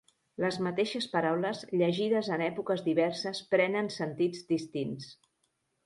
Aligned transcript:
Les 0.43 0.55
mateixes 0.67 1.07
paraules 1.11 1.61
llegides 1.83 2.31
en 2.39 2.45
èpoques 2.47 2.83
diverses 2.91 3.45
prenen 3.55 3.95
sentits 4.01 4.45
distints. 4.57 5.17